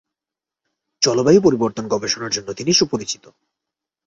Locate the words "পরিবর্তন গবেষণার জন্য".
1.41-2.49